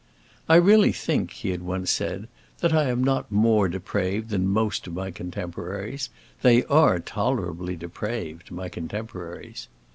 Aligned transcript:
"I 0.49 0.55
really 0.55 0.91
think," 0.91 1.29
he 1.31 1.49
had 1.51 1.61
once 1.61 1.91
said, 1.91 2.27
"that 2.61 2.73
I 2.73 2.85
am 2.85 3.03
not 3.03 3.31
more 3.31 3.69
depraved 3.69 4.31
than 4.31 4.47
most 4.47 4.87
of 4.87 4.95
my 4.95 5.11
contemporaries. 5.11 6.09
They 6.41 6.63
are 6.63 6.99
tolerably 6.99 7.75
depraved, 7.75 8.49
my 8.51 8.67
contemporaries!" 8.67 9.67